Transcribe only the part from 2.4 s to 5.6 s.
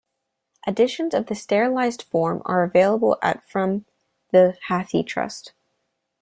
are available at from the Hathi Trust.